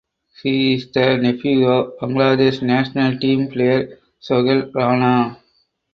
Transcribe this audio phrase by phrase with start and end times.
[0.41, 5.37] He is the nephew of Bangladesh national team player Sohel Rana.